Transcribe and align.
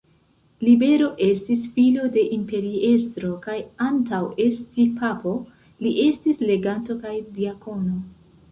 Libero 0.67 1.09
estis 1.25 1.67
filo 1.75 2.05
de 2.15 2.23
imperiestro 2.37 3.29
kaj 3.45 3.59
antaŭ 3.89 4.23
esti 4.47 4.87
papo, 5.03 5.37
li 5.85 5.95
estis 6.09 6.45
leganto 6.51 7.01
kaj 7.07 7.17
diakono. 7.41 8.03